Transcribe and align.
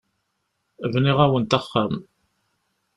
Bniɣ-awent 0.93 1.57
axxam. 1.59 1.93